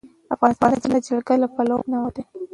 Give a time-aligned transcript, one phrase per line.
[0.35, 2.23] افغانستان د جلګه له پلوه متنوع دی.